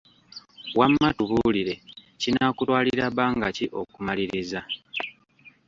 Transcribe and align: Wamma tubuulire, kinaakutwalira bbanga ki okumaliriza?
Wamma 0.79 1.07
tubuulire, 1.17 1.73
kinaakutwalira 2.21 3.05
bbanga 3.11 3.47
ki 3.55 3.65
okumaliriza? 3.79 4.61